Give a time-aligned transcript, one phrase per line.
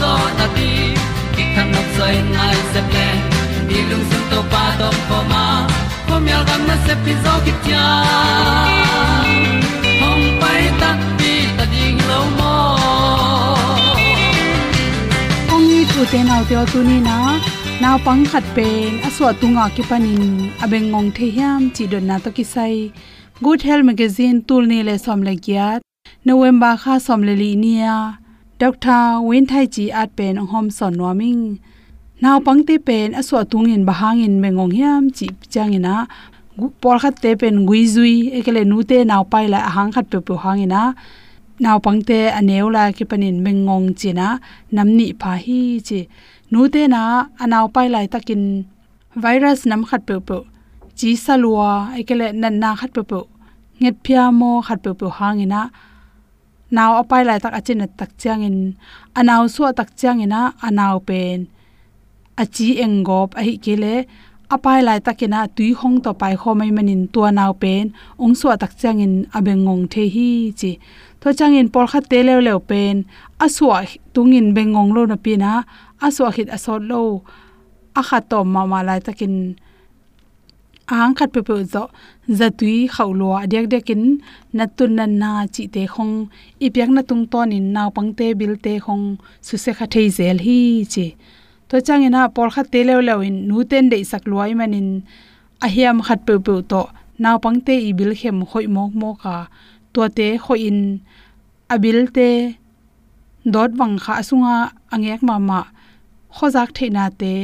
[0.00, 0.70] zo na ti
[1.34, 3.08] ki kan nok sai nai se ple
[3.68, 5.44] ni lung sun to pa to pa ma.
[6.08, 7.86] Ko myal gam na se pi zo ki tia
[10.00, 10.90] hom pai ta
[11.20, 12.54] ti ta ding lo mo
[15.54, 17.16] ong ni tu te nau te tu ni na
[17.82, 20.26] naw pang khat pen aswa tunga ki panin
[20.64, 22.74] abeng ngong the hiam chi don na to ki sai
[23.44, 25.80] good health magazine tul ni le som le gyat
[26.30, 27.96] november kha som le li nia
[28.60, 31.42] dr win thai chi at pen hom son noming
[32.22, 35.94] naw pang te pen aswa tungin bahangin mengong hiam chi changina
[36.80, 40.18] por khat te pen gui zui ekele nu te naw pai la hang khat pe
[40.26, 40.82] pe hangina
[41.64, 44.28] naw pangte aneu la ki panin mengong china
[44.76, 46.00] namni pha hi chi.
[46.52, 47.02] Nu te na
[47.42, 48.42] anaw pai lai takin
[49.22, 50.38] virus nam khat pe pe.
[50.98, 51.70] Chi salwa
[52.00, 53.20] ekele nan na khat pe pe.
[53.80, 55.60] Nget phia mo khat pe pe hangina
[56.74, 58.74] naw apai lai tak achin tak changin
[59.18, 61.46] anaw so tak changina anaw pen.
[62.42, 63.94] Achi engop ahi kele
[64.54, 67.84] apai lai takina tui hong to pai kho mai manin tua naw pen.
[68.22, 70.72] Ong so tak changin abengong the hi chi.
[71.20, 73.06] To changin por kha te lew lew pen.
[73.44, 73.78] Aswa
[74.14, 75.52] tungin bengong lo na pina.
[76.06, 77.02] Aswa hit asot lo.
[78.00, 79.34] A kha to ma ma lai takin
[80.86, 81.84] ang khat pe pe zo,
[82.38, 84.02] zatui khawlo adek dekin
[84.56, 86.14] natun nan na chi te khong
[86.66, 89.04] ipyak na tung ton in naw pangte bil te khong,
[89.46, 90.58] su se kha thei zel hi
[90.92, 91.06] chi.
[91.68, 94.88] To changena por kha te lew lew in, nu ten de sak luai manin
[95.64, 96.82] a hiam khat pe pe to
[97.22, 99.36] naw pangte i bil khem khoi mok mo ka
[99.92, 100.80] to te khoi in
[101.74, 102.30] abil te,
[103.54, 104.56] dot wang kha sunga
[104.94, 105.60] angek ma ma,
[106.36, 107.34] khozak theina te,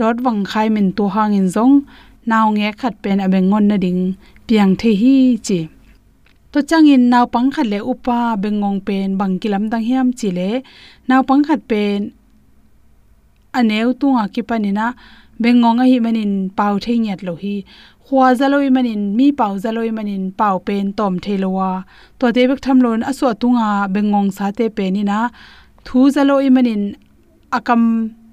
[0.00, 1.74] dot wang khai min to hangin zong
[2.30, 4.02] naw nge khat pen abeng ngon na ding
[4.46, 5.16] piang the hi
[5.46, 5.60] chi.
[6.52, 10.50] To changin naw pang khat le upa bengong pen bang kilam dang hiam chi le
[11.08, 12.00] naw pang khat pen
[13.58, 14.86] aneu tunga ki panina
[15.42, 17.54] bengong a hi manin pau the nyat lo hi
[18.08, 21.70] khwa zaloi manin, mi pau zaloi manin pau pen tom thelowa.
[22.18, 25.02] To te bek tham lon aso tunga bengong sa te pe ni
[25.86, 26.82] thu zaloi manin
[27.56, 27.82] akam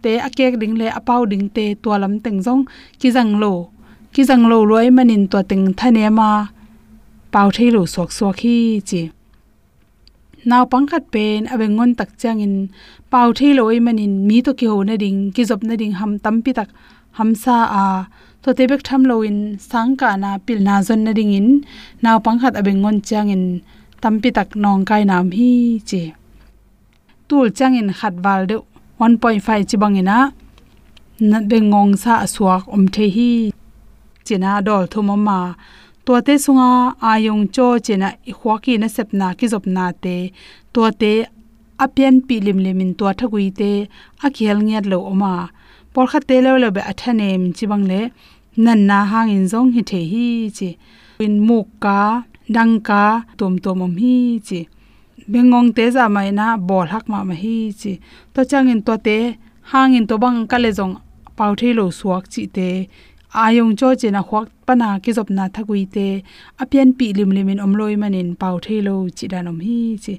[0.04, 2.64] te akek ding le apau ding te to lam teng jong
[3.00, 3.54] ki jang lo
[4.16, 6.30] ki jang lo loi manin to teng thane ma
[7.34, 8.56] pau thei lo sok sok hi
[8.90, 9.02] chi.
[10.50, 12.56] Naw pangkhat pen abe ngon tak chang in
[13.12, 16.12] pau thei loi manin, mi to ki ho na ding, ki job na ding, ham
[16.24, 16.70] tam pi tak,
[17.18, 17.86] ham sa a.
[18.44, 19.40] To te bek tham lo in,
[19.70, 21.50] sang ka na pil na zon na ding in
[22.04, 23.44] naw pangkhat abe ngon chang in,
[24.02, 25.52] tam pi tak nong kai nam hi
[25.90, 26.02] chi.
[27.28, 28.56] Tul chang in khat wal de
[29.00, 30.18] 1.5 chi bangina
[31.30, 33.32] na be ngong sa aswak om the hi
[34.28, 35.40] china dol thumama
[36.06, 36.72] to te sunga
[37.12, 40.18] ayong cho chena i khwaki na sepna ki zop na te.
[40.74, 41.14] To te
[41.84, 43.72] apian pi lim limin to thagui te.
[44.26, 45.34] A khel ngiat lo oma.
[45.94, 48.02] Por kha te lo lo be athanem chibang le.
[48.66, 50.28] Nan na hang in zong hi the hi
[50.58, 50.70] chi.
[51.20, 52.00] Win muk ka,
[52.56, 53.04] dang ka,
[53.40, 54.16] tom tom om hi
[54.48, 54.60] chi.
[55.32, 57.94] Bengong te za mai na bol hak ma ma hi chi.
[58.34, 59.18] To chang in to te,
[59.72, 60.96] hang in to bang ka le jong
[61.38, 62.70] pau the lo suak chi te.
[63.44, 66.08] Ayong cho che na khwak pana ki jop na thagui te
[66.62, 70.14] apian pi lim limin omloi manin pau the lo chi danom hi chi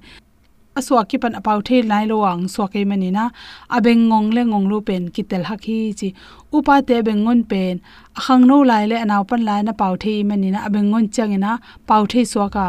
[0.79, 3.25] aswa ki pan apau the lai lo ang so ke mani na
[3.77, 6.09] abeng ngong le ngong lu pen kitel hak hi chi
[6.57, 7.75] upa te beng ngon pen
[8.19, 11.53] akhang no lai le anaw pan lai na pau the mani na abeng ngon changena
[11.89, 12.67] pau the so ka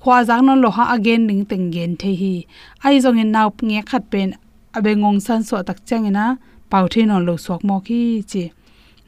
[0.00, 2.34] khwa jang non lo ha again ning teng gen the hi
[2.86, 4.28] ai zong in naw nge khat pen
[4.76, 6.24] abeng ngong san so tak changena
[6.72, 8.00] pau the non lo sok mo ki
[8.30, 8.44] chi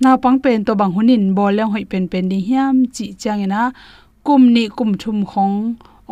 [0.01, 3.63] na pang pen to bang hunin bol leng hoi pen pen ni hiam, chi changena
[4.27, 5.57] kum ni kum thum khong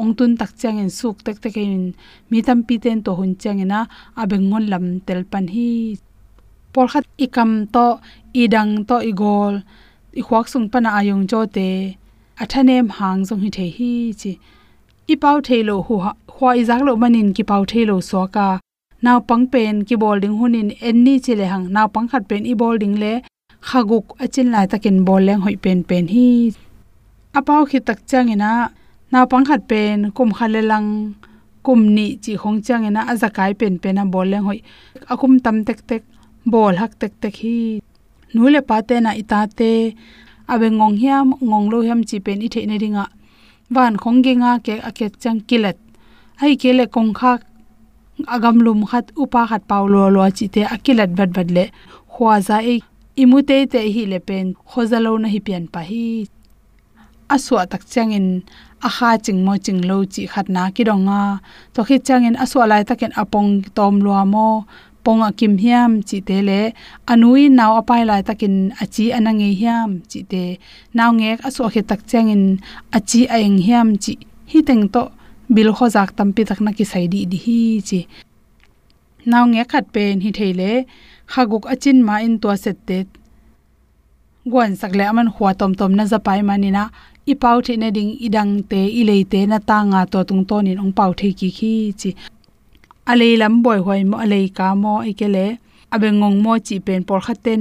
[0.01, 1.93] ong tun tak chang en suk tek tek in
[2.31, 3.81] mi tam pi ten to hun chang ina
[4.21, 5.69] abeng ngon lam tel pan hi.
[6.73, 7.87] Por khat ikam to,
[8.43, 9.55] idang to igol
[10.19, 11.69] i khwak sung pana ayong cho te,
[12.43, 14.33] athanem hang jong hi the hi chi.
[15.13, 15.95] I pau thelo hu
[16.37, 18.49] hwa i jak lo manin ki pau thelo so ka
[19.05, 21.67] naw pang pen ki bol ding hunin en ni chile hang.
[21.75, 23.13] Naw pang khat pen i bol ding le
[23.69, 26.29] khaguk achin lai takin bol leng hoi pen pen hi.
[27.39, 28.51] Apau khi tak changena
[29.13, 30.89] na pangkhat pen, kum khalelang
[31.67, 34.59] kum ni chi khong changena azakai pen pen a bol leng hoi.
[35.13, 36.03] Akum tam tek tek,
[36.53, 37.81] bol hak tek tek hi.
[38.35, 39.73] Nule pate na itate
[40.53, 43.07] abe ngong hiam, ngong lo hiam chi pen i the ne ringa.
[43.75, 45.79] Van khong ge nga ke aket chang kilat
[46.43, 47.33] ai kele kong kha,
[48.35, 51.65] agam lum khat, upa khat paulo lo lo chi te akilat bat bat le.
[52.13, 52.75] Khwa za e
[53.17, 56.27] imute te hi le pen, khozalo na hi pian pa hi.
[57.35, 58.43] Aswa tak changin
[58.87, 61.41] a kha ching mo ching lo chi khat na ki ronga
[61.75, 64.49] to khi changin aswa lai taken apong tom lo mo.
[65.05, 66.61] Ponga kim hiam chi te le,
[67.13, 70.45] anui naw apai lai takin achi anange hiam chi te.
[70.95, 72.45] Naw ngek aswa khe tak changin
[72.97, 74.15] achi aeng hiam chi.
[74.51, 75.03] Hi teng to,
[75.55, 78.01] bil kho jak tampi takna ki saidi di hi chi.
[79.31, 80.71] Naw nge khat pen hi theile
[81.33, 82.99] khaguk achin ma in to set te.
[84.51, 86.85] Gwan sakle aman khwa tom tom na zapai manina.
[87.33, 90.45] I pau the na ding idang te i le te na ta nga to tung
[90.49, 92.11] to nin ong pau the ki khi chi.
[93.11, 95.29] Ale lam boy hoi mo ale ka mo i ke
[95.95, 97.61] abe ngong mo chi pen por khaten.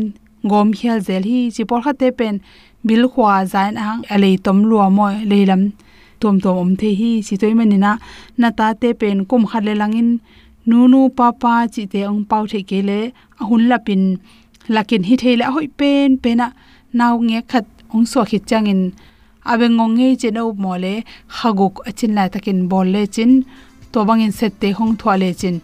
[0.49, 2.35] Gom hial zel hi chi por khate pen.
[2.87, 5.63] Bil khwa zain ang ale tom lua mo le lam.
[6.21, 7.91] Tom tom om the hi chi toy manina.
[8.39, 10.09] Na ta te pen kum khat le langin
[10.69, 12.99] nu nu pa pa chi te ong pau the ke le
[13.41, 14.03] ahun lapin,
[14.75, 16.47] lakin hi thele hoi pen pena
[16.97, 18.81] naw nge khat ong so khit changin
[19.51, 20.93] abe ngonge che no mole
[21.35, 23.31] khaguk achin la takin bol le chin,
[23.91, 25.57] to bangin set te hong thwa le chin.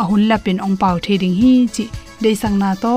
[0.00, 1.84] A hun la pin ong pau the ding hi chi
[2.22, 2.94] de sang na to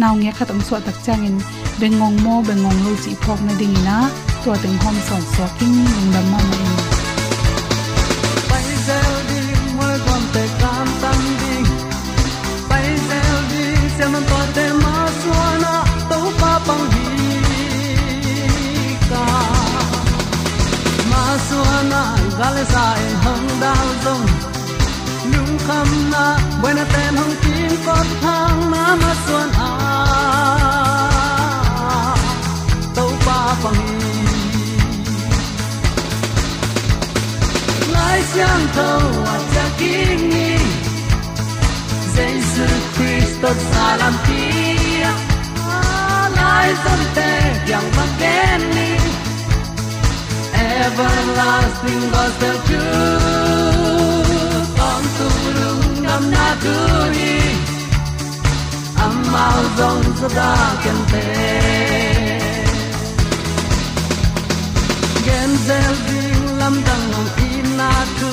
[0.00, 1.36] naw nge khat ong so tak changin
[1.80, 3.96] bengong mo bengong lo chi phok na ding na,
[4.42, 6.67] to teng hom son so king lung dam ma
[22.38, 24.26] le sa en hong dao zong
[25.32, 26.24] lung kham na
[26.62, 29.70] buena ten hong tin ko thang na ma suan a
[32.96, 33.84] to pa pang
[37.94, 39.47] lai xiang tao
[51.00, 54.00] everlasting gospel truth
[54.90, 55.26] on to
[55.58, 56.76] lung nam na tu
[57.14, 57.34] ni
[59.04, 60.52] amao zong za da
[60.82, 61.24] ken te
[65.26, 68.32] gen zel ding lam dang ngong in na tu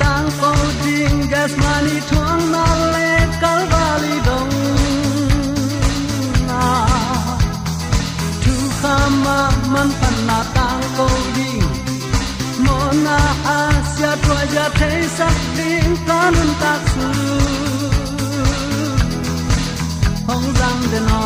[0.00, 0.52] tang ko
[0.84, 3.10] ding gas mani thong na le
[3.42, 4.54] kal vali dong
[6.48, 6.64] na
[8.44, 9.38] tu khama
[9.74, 11.08] man pan na tang ko
[13.54, 14.66] asia tua ja
[15.56, 17.08] ding kanun ta su
[20.28, 21.22] hong zang de no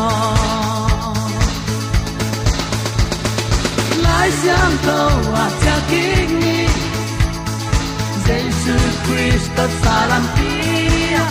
[4.05, 4.99] lai xiang to
[5.33, 5.45] wa
[5.91, 6.59] king ni
[8.27, 11.25] Jesus Christ salam pia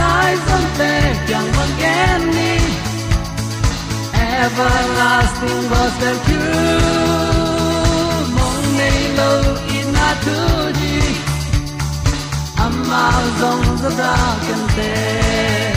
[0.00, 0.92] lai zong te
[1.28, 2.52] kyang wang gen ni
[4.40, 7.25] everlasting gospel truth
[9.18, 9.30] lo
[9.78, 10.38] in na tu
[10.78, 10.94] ji
[12.64, 13.04] amma
[13.40, 14.14] zong za da
[14.46, 15.75] kan te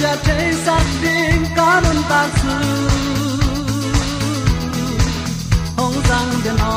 [0.00, 2.54] ja te sak ding kanun ta su
[5.78, 6.74] hong sang de no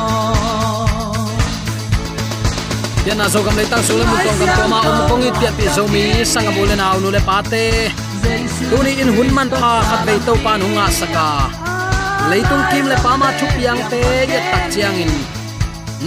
[3.06, 5.24] yan na so gam le tang su le mu tong gam to ma om kong
[5.28, 7.64] i tiat pi zo mi sang am le na nu le pa te
[8.70, 11.66] tu ni in hun man pha khat ve to pa nu nga saka à.
[12.30, 15.12] leitung kim le pa ma thup yang te ye tak chiang in.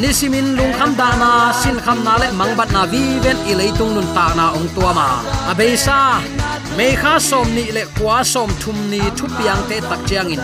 [0.01, 3.53] Nisimin lung kham da na sin kham na le mang bat na vi ven i
[3.59, 5.07] leitung nun ta na ong tua ma
[5.51, 5.99] a à sa
[6.77, 10.43] me kha som ni le kwa som thum ni thu piang te tak chiang in.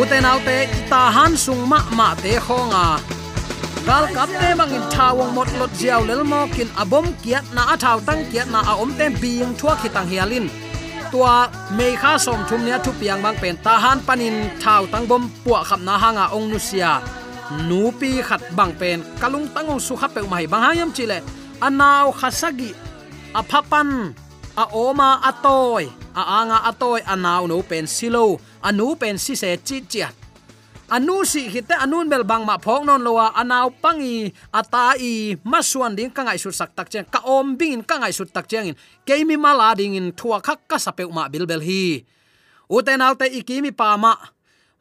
[0.00, 0.58] Uten autte
[0.90, 2.86] ta han sung ma ma te khonga
[3.86, 7.98] kal kap te bangin thawong mot lot jiao lel mo kin abom kiat na athaw
[8.06, 10.46] tang kiat na a om tem biang thua khitang hialin
[11.12, 11.34] tua
[11.76, 15.24] me kha som thum nia thu piang bang pen ta han panin thaw tang bom
[15.44, 16.92] puwa khap na hanga ong nu sia
[17.68, 21.18] nu pi khat bang pen kalung tangong su kha pe mai bang hayam chile
[21.66, 22.70] anaw khasagi
[23.40, 23.88] aphapan
[24.56, 28.38] a oma atoy a anga atoy anaw no pen silo.
[28.62, 30.14] Anu pen si se chi chiat
[30.94, 33.34] anu si hite anun bel bang ma phok non lowa.
[33.34, 34.30] Anaw pangi.
[34.52, 35.34] Ata i.
[35.42, 38.76] Masuan ding kangai su sak tak cheng ka om bing kangai su tak cheng in.
[39.06, 42.04] Keimi mala ding in thua khak ka sapeu ma bil bel hi.
[42.70, 44.14] Uten alte ikimi pa ma.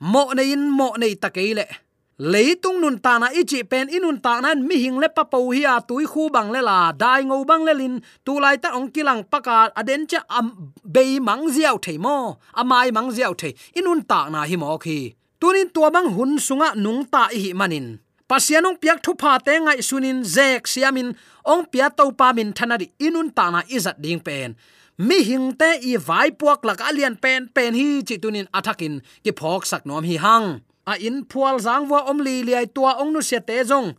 [0.03, 1.82] Mo ne in, mo ne takeile
[2.17, 5.63] leitung nun ta na ichi pen inun ta nan mi hing le pa po hi
[5.63, 6.91] a tui khu bang le la.
[6.91, 7.99] Dai ngô bang le lin.
[8.25, 9.71] Tu lai ta ong kilang paka.
[9.75, 10.47] Aden cha am
[10.83, 12.37] be mang ziaw thei mo.
[12.53, 13.53] Amai mang ziaw thei.
[13.79, 15.13] Inun ta na hi mo khi.
[15.39, 17.87] Tunin tua bang hun sunga nung ta hi manin.
[18.29, 21.09] Pasianong piak thu pha te ngai sunin zek siamin.
[21.51, 24.55] Ong pia to pa min thanari inun ta na izat ding pen.
[24.97, 29.31] Mi hing te i vai puak lak alian pen pen hi chi tunin athakin ki
[29.39, 30.47] phok sak nom hi hang
[30.91, 33.89] a in phual zangwa om li liai tua ong nu se te jong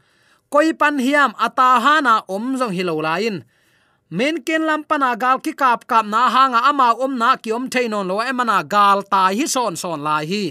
[0.53, 3.37] koi pan hiam ata hana om jong hilo lain
[4.17, 7.67] men ken lam pana gal ki kap kap na hanga ama om na ki om
[7.73, 10.45] theinon lo emana gal ta hi son son lai hi.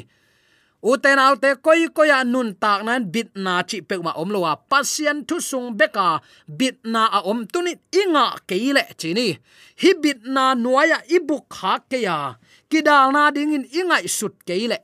[0.84, 5.18] Uten autte koi koya nun tak nan bit na chi pek ma om lowa pasien
[5.28, 6.20] thu sung beka
[6.60, 9.28] bit na a om tunit inga keile chini
[9.82, 12.18] hi bit na nuaya ibuk kha ke ya.
[12.70, 14.80] Kidal na dingin ingai sut keile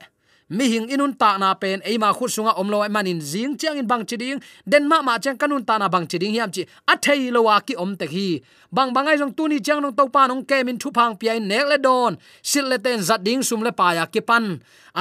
[0.50, 4.04] mi hing inun ta na pen eima khu sunga omlo manin jing chiang in bang
[4.10, 7.42] chiding den ma ma chang kanun ta na bang chiding hiam chi a thei lo
[7.48, 8.42] wa ki om te hi.
[8.72, 11.26] Bang bangai jong tu ni chang nong to pa nong ke min thu phang pi
[11.30, 12.18] ai nek le don
[12.50, 14.46] sil le ten zat ding sum le pa ya ki pan.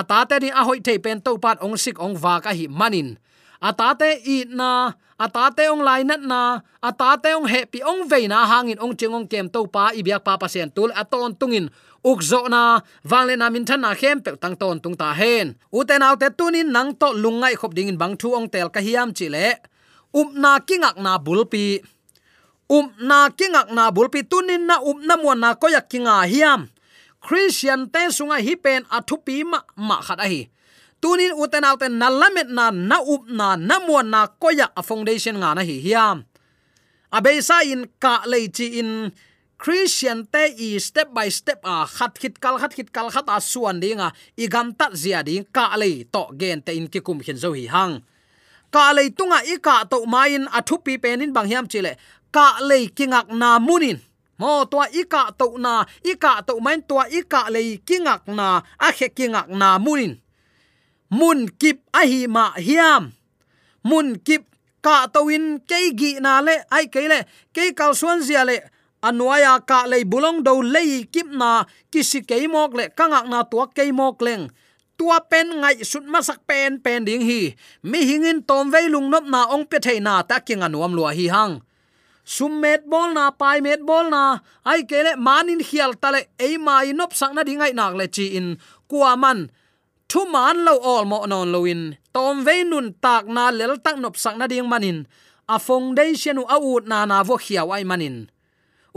[0.01, 2.67] Ata te ni a hoi thei pen to pat ong sik ong wa ka hi
[2.69, 3.09] manin.
[3.69, 8.07] Ata te i na ata te ong lai nat na ata te ong happy ong
[8.07, 11.67] ve na hangin ong chingong kem to pa ibyak pa pasien tul aton tungin.
[12.07, 15.59] Ukzo na wangle na min than na khem pe tang ton tung ta hen.
[15.75, 19.27] Uten autte tunin nang to lungai khop dingin bang thu ong tel ka hiam chi
[19.29, 19.59] le.
[20.15, 21.83] Up na kingak na bulpi
[22.71, 26.71] um na kingak na bulpi um tunin na um na mo na koyak kinga hiam.
[27.19, 30.47] Christian te sunga hi pen athupi ma ma khat a hi
[31.01, 35.55] tunin uten autten nalamet na na up na na mo na koya a foundation nga
[35.55, 36.27] na hi hiam.
[37.13, 39.13] Abeisa in ka lei in
[39.59, 43.41] christian te i step by step a khat khit kal, khat khit kal, khat a
[43.41, 47.21] suan dinga i gam tat zia ding ka le to gen te in ki kum
[47.21, 48.03] hin zo hi hang.
[48.71, 51.97] Ka le tunga i ka to main athu pi penin bang hiam chile
[52.31, 53.99] ka le kingak na munin.
[54.39, 58.23] Mo to i ka to na, i ka to main to i ka lei kingak
[58.31, 60.15] na, a khe kingak na munin
[61.11, 63.13] mun kip a hi ma hiam.
[63.85, 64.45] Mun kip
[64.85, 67.25] ka towin in ke gi na le, ai ke le
[67.55, 68.59] ke kal suan zia le.
[68.99, 73.71] Anwaya ka le bulong do le kip na, kisi ke mok le, kangak na tua
[73.71, 74.51] ke mok leng.
[74.99, 77.55] Tua pen ngai sut masak pen pen ding hi.
[77.87, 81.15] Mi hingin tom ve lung nop na ong pe thei na ta king anuam lua
[81.15, 81.63] hi hang.
[82.27, 86.93] Sum met bol na, pai met bol na, ai kele manin khial tale ei mai
[86.93, 88.59] nop sak na dingai nak le chi in.
[88.91, 89.39] Kuaman man
[90.09, 91.83] thu man lo all mo non lo in
[92.15, 94.99] tom ve nun tak na lel tak nop sak na ding manin.
[95.49, 98.17] A foundation u a u na na vo khiaw ai manin.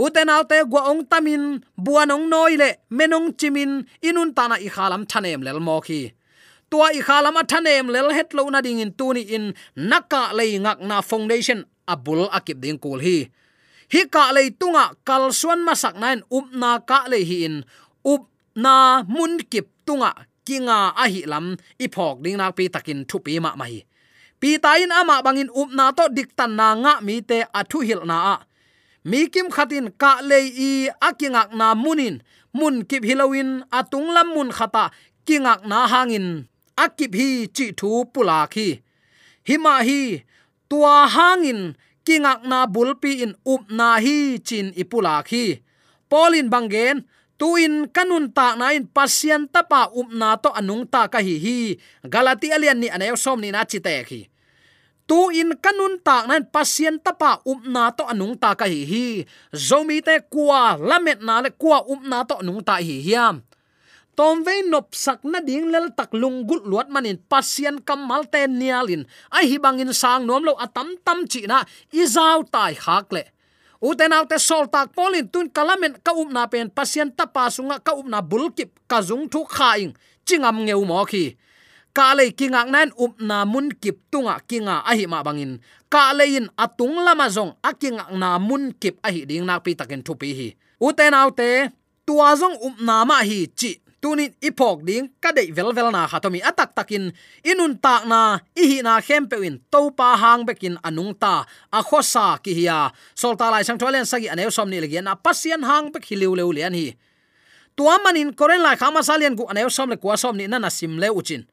[0.03, 1.44] Uten autte gwa ong tamin
[1.86, 3.71] buanong noile menong chimin,
[4.08, 6.02] inun tana i khalam thanem lel mo khi.
[6.71, 9.45] Tua i khalam a thanem lel het lo na ding in tuni in
[9.76, 11.60] naka le ngak na foundation
[11.93, 13.17] abul akip ding kul hi.
[13.93, 17.56] Hi ka le tunga kal suan masak nain, up na ka le hi in,
[18.08, 18.24] up
[18.56, 20.12] na mun kip tunga
[20.45, 21.45] kinga a hi lam
[21.84, 23.75] i phok ding nak pi takin thu pi ma mai.
[24.39, 28.01] Pi tain ama bangin up na to dik tan na nga mi te athu hil
[28.10, 28.36] na a.
[29.10, 30.71] Mi kim khatin ka le i
[31.08, 32.15] akingak na munin,
[32.58, 34.86] mun kip hilowin atung lam mun khata,
[35.25, 36.27] kingak na hangin,
[36.84, 38.67] akip hi chi thu pula khi.
[39.47, 40.01] Hima hi,
[40.69, 41.62] tua hangin,
[42.06, 45.45] kingak na bulpi in up na hi chin ipula khi.
[46.10, 46.97] Polin bangen
[47.41, 51.41] tuin kanun ta na in pasien tapa up um na to anung ta ka hi
[51.41, 51.73] hi.
[52.06, 54.30] Galati alian ni anayo som ni na chite khi.
[55.10, 58.86] Tu in kanun na in pasien tapa up um na to anung ta ka hi
[58.86, 59.25] hi.
[59.58, 63.41] Zomi te kwa lamet na le kwa up um na to anung ta hi hiam.
[64.13, 68.45] Tom ve nop sak na ding lel tak lung gut luat manin pasien kamal te
[68.45, 69.01] nialin.
[69.34, 73.25] Ai hi bangin sang nom lo atam tam chi na izau tai khak le
[73.82, 78.13] uten autte sol tak polin tun kalamen ka um pen pasien ta pasunga ka um
[78.30, 79.94] bulkip ka jung thu khaing
[80.26, 81.36] chingam ngeu mo khi.
[81.91, 85.60] Ka le kinga nan um upna mun kip tunga kinga ahi ma bangin.
[85.91, 90.02] Ka le in atung lama jong akinga na mun kip ahi ding na pi takin
[90.06, 90.48] thu pi hi.
[90.80, 91.74] Uten autte
[92.08, 96.10] tua jong upna um ma hi chi tunin ipok ding ka dei vel vel na
[96.10, 97.14] khatomi atak takin.
[97.46, 99.38] Inun tak na i hi na khem pe
[99.70, 101.46] to pa hang bekin anung ta.
[101.70, 105.94] A khosa ki hiya solta lai sang tholen sagi anew somni ni na pasien hang
[105.94, 106.98] bek hiliu leu lian hi.
[107.78, 110.74] Tua manin koren lai khama salian gu anew som le kwa som ni na na
[110.74, 111.46] sim le uchin.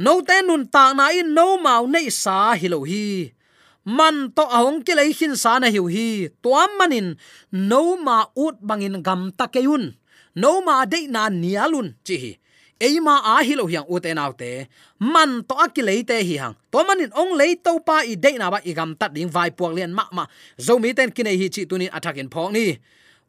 [0.00, 3.36] No te nun ta na in no mau nei sa hilo hi.
[3.84, 6.32] Man to ahong ki lei hin sa na hiu hi.
[6.40, 7.20] Tuam manin
[7.52, 9.92] no ma ut bangin gam ta keun
[10.40, 12.32] no ma de na nialun chi hi
[12.78, 14.50] eima a hi lo hiang uten autte
[14.98, 16.54] man to akilei te hi hang.
[16.70, 19.50] To manin ong lei to pa i de na ba igam gam tat ding vai
[19.50, 20.26] puak lian ma ma.
[20.58, 22.78] Zo mi ten kinai hi chi tunin attacking phok ni.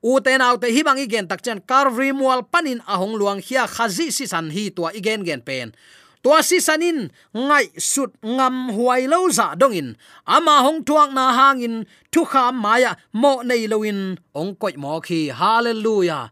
[0.06, 4.26] U autte hi bang igen tak chen carvery mual panin ahong luang hia khazi si
[4.26, 5.74] san hi to igen gen pen.
[6.22, 9.96] Tua si sanin ngai sut ngam huai lo za dongin.
[10.26, 15.32] Ama hong tuak na hangin thu kha maya mo nei loin ong koi mo khi
[15.32, 16.30] hallelujah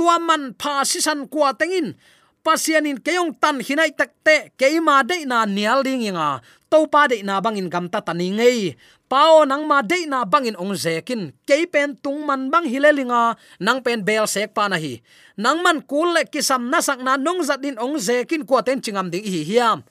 [0.00, 1.92] tua man pha si san kwa tengin
[2.40, 6.40] pasianin keyong tan hinai takte keima de na nial ding inga.
[6.72, 8.80] To pa de na bangin gam ta tani ngei.
[9.10, 11.36] Pao nang ma de na bangin ong zekin.
[11.44, 15.04] Ke pen tung man bang hilelinga nang pen bel sek pa na hi.
[15.36, 18.80] Nang man kul le kisam na sak na nong zat din ong zekin ko ten
[18.80, 19.84] chingam ding hi hiam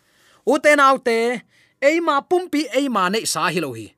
[0.50, 1.46] uten autte
[1.78, 3.94] eima ma pumpi eima nei sa hi lo hi.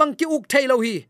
[0.00, 1.04] Bang ki uk thei lo hi.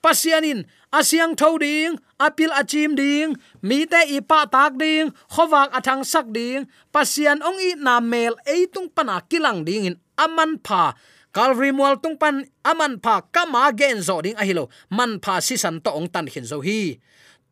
[0.00, 6.64] Pasianin asiang thoding apil achim ding, mi te ipa tak ding, khowak athang sak ding
[6.88, 10.96] pasian ong i na mel ei tung pana kilang ding in aman pha.
[11.34, 15.82] Calvary mual tung pan aman pha kama gen zo ding ahilo man pha si san
[15.84, 16.96] to ong tan hin zo hi.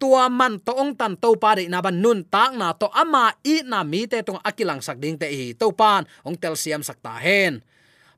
[0.00, 3.34] Tua man to ong tan to pa de na ban nun tak na to ama
[3.42, 6.82] i na mi te tung akilang sak ding te hi to pan, ong tel siam
[6.82, 7.62] sak ta hen.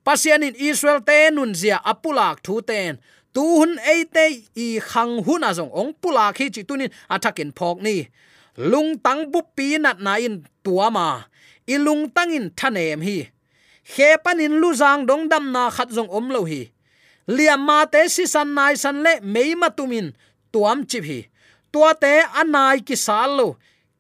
[0.05, 3.01] Pasian in israel te nun zia apulak thu ten
[3.35, 4.25] tu hun ei te
[4.67, 7.97] i khang hun a jong ong pula khi chi tunin athakin phok ni.
[8.71, 11.09] Lung tang bu pi nat na in tuama
[11.67, 13.19] i lung tang in thanem hi.
[13.93, 16.63] Khe panin lu zang dong dam na khat jong om lo hi.
[17.27, 20.13] Liam ma te si san nai san le mei ma tumin
[20.53, 21.21] tuam chi hi.
[21.73, 23.47] Tua te anai ki sal lo,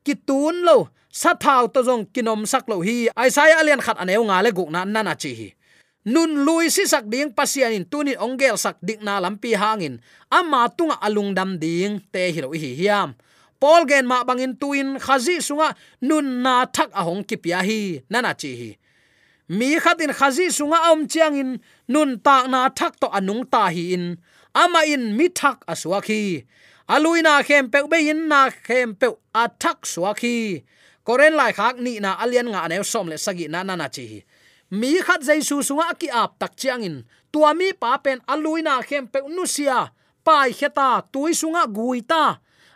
[0.04, 0.76] ki tun lo,
[1.10, 3.08] sa thao to jong kinom sak lo hi.
[3.16, 5.48] Ai sai alian khat aneu nga le guk na nana chi hi
[6.04, 10.00] nun lui si sak ding pasian in tunin ongel sak dik na lampi hangin.
[10.28, 13.16] Ama tunga alung dam ding, te hiro hi hiam.
[13.60, 15.72] Pol gen ma bangin tuin khazi sunga,
[16.04, 18.70] nun na thak ahong ki pia hi, nana chi hi.
[19.48, 21.50] Mi khatin khazi sunga om chiang in
[21.88, 24.20] nun ta na thak to anung ta hi in.
[24.54, 26.44] Ama in mi thak aswa khi
[26.88, 29.08] aluina khem pe be in, na khem pe
[29.62, 30.62] thak swa khi
[31.04, 34.24] koren lai khak ni na alian nga ne som le sagi na na na chi
[34.80, 36.96] mi khat jaisu sunga ki ap tak chiang in
[37.32, 39.78] tua mi pa pen aluina khem pe nusia
[40.26, 42.24] pai kheta tui sunga guita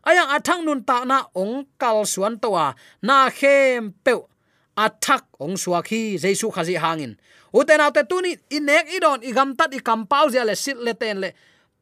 [0.08, 2.66] aya athang nun ta na ong kal suan towa
[3.06, 4.14] na khem pe
[4.78, 7.18] athak ong suwa khi jaisu khazi hangin.
[7.52, 11.30] Uten autte tuni inek idon igam tat i kampau zia le sit le ten le.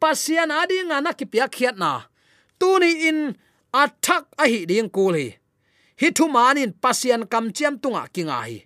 [0.00, 2.08] Pasian adi nga na ki pia khiat na.
[2.60, 3.18] Tuni in
[3.72, 5.28] athak a hi ding kul hi.
[6.00, 8.65] Hi thu manin pasian kam chiam tunga kinga hi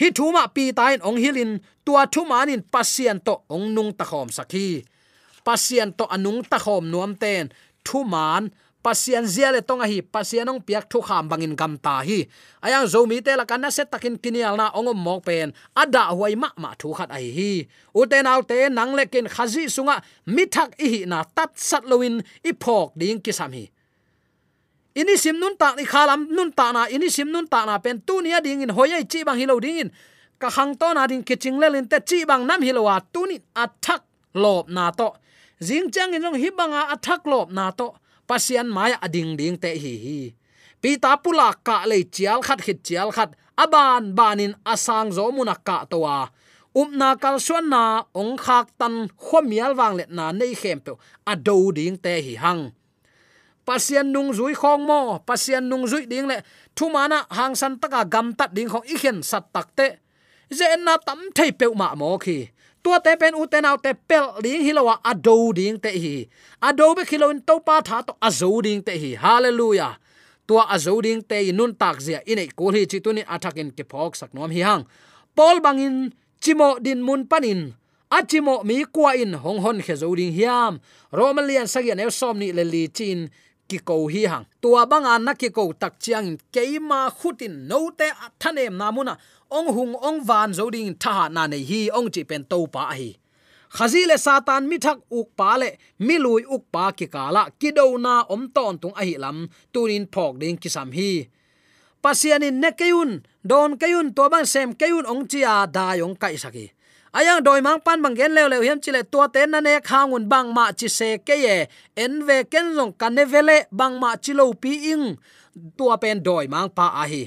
[0.00, 1.52] hi thu ma pi tain ong hilin,
[1.84, 4.84] tua thu manin pasien to ong nung ta khom sakhi.
[5.46, 7.48] Pasien to anung ta khom nuam ten.
[7.86, 8.50] Thu man
[8.84, 12.18] pasien ziale tong tonga hi, pasien ong piak thu kham bangin gam ta hi.
[12.64, 15.52] Ayang zo mi te la kana na set takin kinial na ong mok pen.
[15.76, 17.52] Ada huai ma ma thu khat ai hi.
[17.94, 21.84] U te nau te nang le kin khazi sunga mithak i hi na tat sat
[21.90, 23.64] loin i phok ding ki sam hi
[24.94, 27.78] ini sim nun ta ni, khalam nun ta na, ini sim nun ta na.
[27.78, 29.90] Pen tu nia ding in hoyai chi bang hilo ding in.
[30.38, 33.38] Ka hang to na ding kiching le lin te chi bang nam hilowa tu ni
[33.54, 34.02] athak
[34.34, 35.12] lop na to.
[35.60, 37.94] Jing chang in long hi banga athak lop na to.
[38.28, 40.18] Pasian maya ading ding te hi hi.
[40.80, 43.30] Pi ta pula ka le chial khat, khit chial khat.
[43.56, 46.30] Aban banin asang zo muna ka towa
[46.74, 50.92] umna kal suan na, ong khak tan khomial wang le na nei khem pe.
[51.26, 52.62] Ado ding te hi hang
[53.66, 56.44] pasian nung zui khong mo, pasian nung zui ding le.
[56.76, 59.88] Thu mana hang san taka gam tat ding khong ikhen sat tak te.
[60.50, 62.48] Je na tam thei pe ma mo khi.
[62.84, 66.28] Tua te pen u te nau te pel ding hilowa ado ding te hi.
[66.60, 69.16] Ado be khilon to pa tha to azo ding te hi.
[69.16, 69.96] Hallelujah.
[70.46, 74.12] Tua azo ding te nun tak zia inei ko hi chi tunin athakin ke phok
[74.20, 74.84] sak nom hi hang.
[75.36, 76.12] Pol bangin
[76.44, 77.72] chimo din mun panin
[78.12, 80.76] achimo mi kwa in hong hon khe zo ding hiam.
[81.08, 83.30] Romalian sagian el som ni le li chin
[83.68, 84.46] ki ko hi hang.
[84.62, 88.08] Tua banga na ki ko tak chiang keima khutin no te
[88.40, 89.14] thanem namuna
[89.50, 92.82] ong hung ong van zo ding tha na nei hi, ong chi pen to pa
[92.98, 93.10] hi.
[93.76, 95.68] Khazi le satan mi thak uk pa le,
[96.06, 99.38] mi lui uk pa ki kala ki do na om ton tung ahi lam
[99.72, 101.10] tunin phok ding ki sam hi.
[102.02, 103.10] Pasianin ne kayun
[103.50, 106.66] don kayun to bang sem kayun ong chia da yong kai saki
[107.14, 110.26] ayang doi mang pan bang gen leo leo hiam chile tua te na ne khangun
[110.32, 111.56] bang ma chi se ke ye.
[111.96, 115.06] En ve ken zong kan ne vele bang ma chi lo pi ing.
[115.78, 117.22] Tua pen doi mang pa a hi.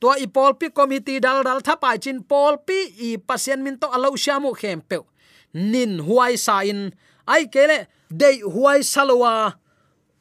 [0.00, 3.86] Tua i pol pi committee dal dal thapai chin pol pi, i pasien min to
[3.90, 4.98] alo shamu khem pe
[5.54, 6.94] nin huai sa in.
[7.26, 7.78] Ai kele
[8.10, 9.58] dei huai salowa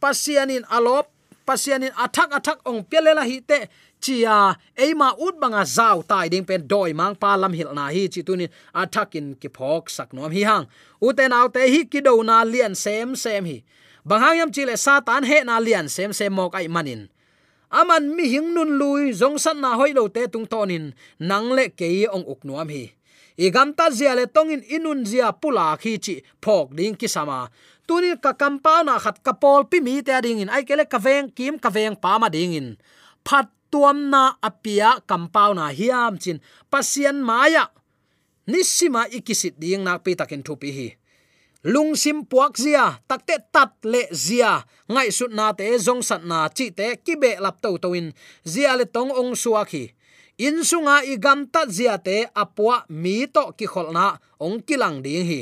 [0.01, 1.05] pasianin alop
[1.45, 3.69] pasianin athak athak ong pelela hi te
[4.03, 4.37] chia,
[4.83, 8.21] eima ut banga zau tai ding pen doi mang pa lam hil na hi chi
[8.27, 10.65] tunin athakin ki phok sak nom hi hang.
[11.07, 13.57] Uten autte hi ki do na lian sem sem hi.
[14.09, 17.03] Banghang yam chile satan he na lian sem sem mok ai manin
[17.73, 21.73] aman mi hing nun lui zong san na hoi lo te tung tonin nang le
[21.73, 22.93] ke ong uk nuam hi.
[23.33, 27.49] Igam ta zia le tongin inun zia pula khi chi phok ding ki sama
[27.89, 30.53] tuni ka kampa na khat ka pol pi mi te ding in.
[30.53, 32.67] Ai kele ka veng kim ka veng pa ma ding in.
[33.25, 36.37] Phat tuam na apia kampau na hiam chin
[36.69, 37.73] pasian maya.
[38.45, 40.89] Nisima ikisit ding na pi takin thupi hi.
[41.63, 44.61] Lung sim puak zia, takte tat le zia.
[44.91, 48.13] Ngai sut na te zong sat na, chi te ki be lap to to in
[48.45, 49.89] zia le tong ong suwa khi
[50.37, 55.25] in sunga i gam ta zia te apwa mi to ki kholna ong kilang ding
[55.29, 55.41] hi.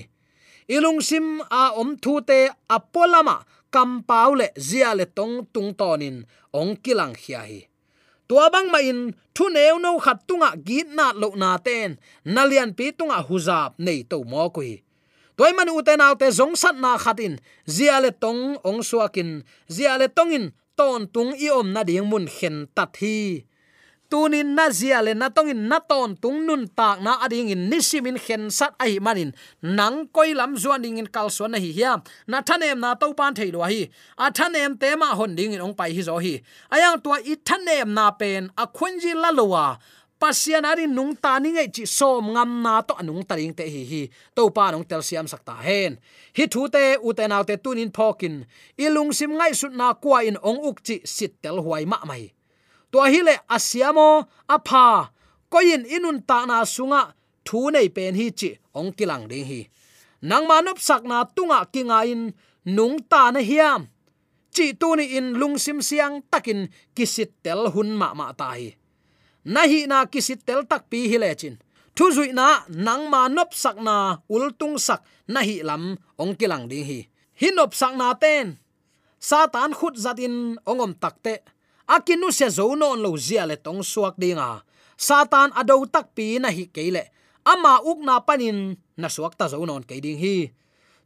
[0.76, 2.40] Ilung sim a om thu te
[2.70, 3.42] apolama
[3.74, 7.71] kam paule zia le tong tung tonin ong kilang khia hi
[8.32, 12.00] tua bang ma in, thu neu no khat tunga git na lo na ten.
[12.24, 14.80] Nalian pi tunga huzap nei to mo ko hi
[15.42, 17.34] toy man uten alte zong sat na khatin
[17.66, 19.42] zia le tong ong suakin
[19.76, 20.46] zia le tongin
[20.78, 23.42] ton tung i om na ding mun khen tat hi
[24.12, 28.20] tunin na zia le na tongin na ton tung nun tak na ading in nisimin
[28.20, 29.32] khen sat ai manin.
[29.64, 33.08] Nang koi lam zuan ding in kal suan na hi hiam na thanem na to
[33.20, 33.88] pan thei lo hi.
[34.20, 36.44] A thanem te ma hon ding in ong pai hi zo hi.
[36.76, 39.80] Ayang tua i thanem na pen, a khunji la lowa
[40.22, 43.82] pasian ari nung ta ni ngai chi som ngam na to anung taring te hi
[43.92, 44.04] hi.
[44.36, 45.98] To pa nong tel siam sakta hen.
[46.38, 48.36] Hi thu te, u te naw te tunin phokin.
[48.78, 52.30] Ilung sim ngai sut na kwa in ong uk chi sit tel huai ma mai
[52.92, 54.08] to hi le asiamo
[54.56, 55.12] apha.
[55.52, 57.02] Koin inun ta na sunga,
[57.46, 58.50] thu nei pen hi chi
[58.80, 59.62] ong kilang ding hi.
[60.30, 62.24] Nang manop sak na tunga kinga in,
[62.76, 63.82] nung ta na hiam.
[64.56, 68.70] Chi tu ni in lung sim siang takin kisit tel hun ma ma ta hi.
[69.54, 71.56] Na hi na kisit tel tak pi hi le chin.
[71.96, 73.96] Thu zui na nang ma nop sak na
[74.36, 75.02] ul tung sak
[75.34, 75.84] na hi lam
[76.22, 77.00] ong kilang ding hi.
[77.40, 78.60] Hi nop sak na ten.
[79.20, 80.36] Satan khut zatin
[80.70, 81.44] ongom takte
[81.92, 84.64] akinu se zo non lo zia le tong suak dinga
[84.96, 87.12] satan ado tak pi na hi keile
[87.44, 90.54] ama uk na panin na suak ta zo non ke ding hi.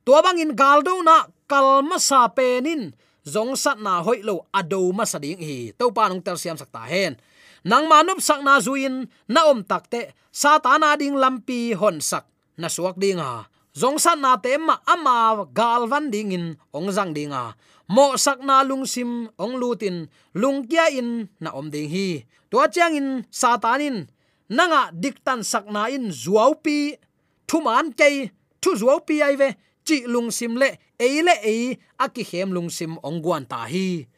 [0.05, 2.93] To bang in galdo na kalma sa penin
[3.25, 5.71] zong sat na hoi lo ado ma sa ding hi.
[5.79, 7.17] To pa nong tel siam sakta hen.
[7.65, 12.29] Nang manup sak na zuin na om takte satana ding lampi hon sak
[12.61, 17.57] na suak dinga zong san na te ma ama galvan ding in, ong zang dinga
[17.87, 22.25] mo sak na lung sim ong lutin lung kia in na om ding hi.
[22.49, 24.07] To chang in satanin
[24.49, 26.97] nanga diktan sak na in zuau pi.
[27.45, 29.53] Thuman ke thu zuau pi ai ve,
[29.85, 34.09] chi lung sim le eile ei aki hem lung sim ong guan ta hi.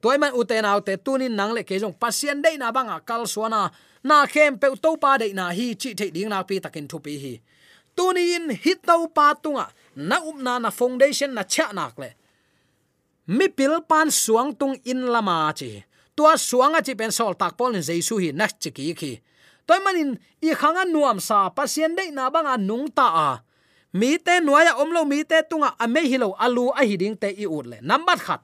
[0.00, 3.68] Toy man uten autte tunin nang le ke jong pasien dei na banga kal suana
[4.00, 6.98] na khem pe to pa dei na hi, chi the ding na pi takin thu
[7.04, 7.34] pi hi.
[7.96, 12.16] Tunin hit to pa tunga, na um na na foundation na cha nak le
[13.26, 15.84] mi pil pan suang tung in lama chi.
[16.16, 19.12] Tua suanga chi pen sol tak pol ni jesu hi nak chi ki khi
[19.70, 23.30] toy manin i khanga nuam sa, pasien dei na banga nung ta a.
[23.94, 27.66] Mi te nuaya omlo mi te tunga ame hilo alu a hiding te i ut
[27.70, 27.78] le.
[27.82, 28.42] Number khat.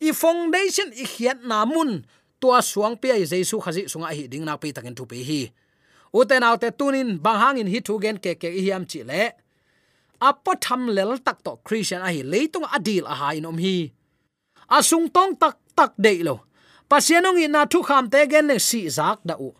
[0.00, 2.04] I foundation i khiat namun
[2.40, 5.52] tua suang pe ai jesu khazi sunga hi ding na pe takin tu pe hi.
[6.16, 9.36] Uten autte tunin banghangin hi thu gen ke ke hiam chi le.
[10.20, 13.92] Apo tham lel tak to christian a hi leitung adil a ha in om hi
[14.68, 16.44] asung tong tak tak dei lo.
[16.88, 19.52] Pasianong ina thu kham te gen ne si zak da u.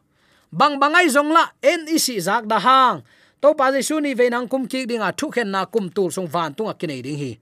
[0.52, 3.02] Bang bangai zong la, en i si zak da hang.
[3.40, 6.28] To pa jesu ni ve nang kum ki dinga thu khen na kum tul song
[6.28, 7.32] van tunga kinai ding hi.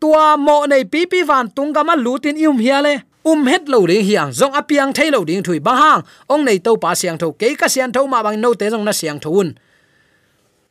[0.00, 4.04] Tua mo nei pi pi van tung gama lutin um hiale um het lo ding
[4.04, 6.02] hiang zong apiang thai lo ding thui bang hang.
[6.28, 8.84] Ong nei to pa siang tho, ke ka sian tho ma bang no te zong
[8.84, 9.54] na siang thun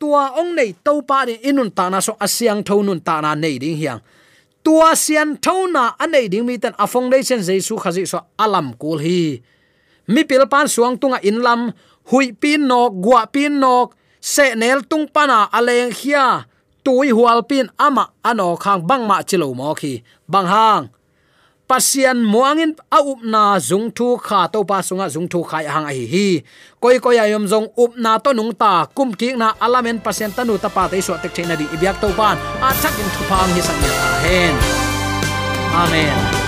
[0.04, 3.32] tua ong nei to pa ni inun ta na so asiang tho nun ta na
[3.32, 4.04] nei ding hiang
[4.64, 9.42] tua sian thona anei ding mi ten a foundation jesu khazi so alam kul hi.
[10.08, 11.72] Mi pil pan suang tunga in lam,
[12.10, 16.44] hui pin nok, gwa pin nok, se nel tung pana aleng hia,
[16.84, 20.84] tui hual pin ama ano khang bang ma chilo mo khi bang hang
[21.68, 25.86] pasian muangin a up na zung thu kha to pa sunga zung thu khai hang
[25.88, 26.28] hi hi.
[26.82, 30.54] Koi koi ayom zong up na to nung ta kum ki na alamen pasian tanu
[30.60, 32.36] ta pa te so tek chaina di ibyak to pan.
[32.66, 34.54] A chak in thu phang hi sang ya hen.
[35.74, 36.43] Amen.